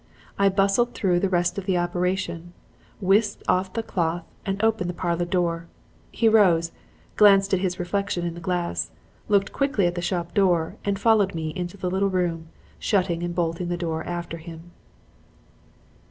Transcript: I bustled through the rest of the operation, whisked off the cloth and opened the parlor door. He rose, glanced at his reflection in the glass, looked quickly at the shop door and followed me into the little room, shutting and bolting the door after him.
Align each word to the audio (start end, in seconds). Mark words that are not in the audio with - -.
I 0.39 0.49
bustled 0.49 0.95
through 0.95 1.19
the 1.19 1.29
rest 1.29 1.59
of 1.59 1.67
the 1.67 1.77
operation, 1.77 2.53
whisked 2.99 3.43
off 3.47 3.71
the 3.73 3.83
cloth 3.83 4.23
and 4.47 4.59
opened 4.63 4.89
the 4.89 4.95
parlor 4.95 5.25
door. 5.25 5.67
He 6.11 6.27
rose, 6.27 6.71
glanced 7.17 7.53
at 7.53 7.59
his 7.59 7.77
reflection 7.79 8.25
in 8.25 8.33
the 8.33 8.39
glass, 8.39 8.89
looked 9.27 9.51
quickly 9.53 9.85
at 9.85 9.93
the 9.93 10.01
shop 10.01 10.33
door 10.33 10.75
and 10.83 10.97
followed 10.97 11.35
me 11.35 11.53
into 11.55 11.77
the 11.77 11.91
little 11.91 12.09
room, 12.09 12.47
shutting 12.79 13.21
and 13.21 13.35
bolting 13.35 13.67
the 13.69 13.77
door 13.77 14.03
after 14.05 14.37
him. 14.37 14.71